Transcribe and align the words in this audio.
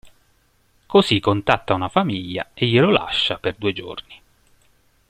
Così 0.87 1.19
contatta 1.19 1.75
una 1.75 1.87
famiglia 1.87 2.49
e 2.55 2.65
glielo 2.65 2.89
lascia 2.89 3.37
per 3.37 3.53
due 3.53 3.71
giorni. 3.71 4.21